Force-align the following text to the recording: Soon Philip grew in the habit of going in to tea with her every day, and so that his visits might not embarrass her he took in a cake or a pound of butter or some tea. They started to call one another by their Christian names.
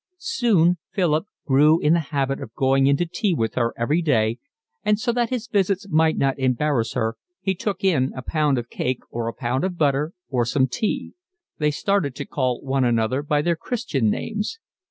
Soon 0.17 0.79
Philip 0.89 1.27
grew 1.45 1.79
in 1.79 1.93
the 1.93 1.99
habit 2.09 2.41
of 2.41 2.55
going 2.55 2.87
in 2.87 2.97
to 2.97 3.05
tea 3.05 3.35
with 3.35 3.53
her 3.53 3.71
every 3.77 4.01
day, 4.01 4.39
and 4.83 4.97
so 4.99 5.11
that 5.11 5.29
his 5.29 5.45
visits 5.45 5.87
might 5.89 6.17
not 6.17 6.39
embarrass 6.39 6.93
her 6.93 7.17
he 7.39 7.53
took 7.53 7.83
in 7.83 8.11
a 8.15 8.63
cake 8.63 9.01
or 9.11 9.27
a 9.27 9.33
pound 9.35 9.63
of 9.63 9.77
butter 9.77 10.13
or 10.27 10.43
some 10.43 10.65
tea. 10.65 11.13
They 11.59 11.69
started 11.69 12.15
to 12.15 12.25
call 12.25 12.63
one 12.63 12.83
another 12.83 13.21
by 13.21 13.43
their 13.43 13.55
Christian 13.55 14.09
names. 14.09 14.57